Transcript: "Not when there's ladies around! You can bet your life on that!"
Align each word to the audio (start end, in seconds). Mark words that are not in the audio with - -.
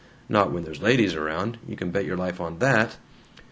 "Not 0.27 0.51
when 0.51 0.63
there's 0.63 0.81
ladies 0.81 1.13
around! 1.13 1.59
You 1.67 1.75
can 1.77 1.91
bet 1.91 2.05
your 2.05 2.17
life 2.17 2.41
on 2.41 2.57
that!" 2.57 2.97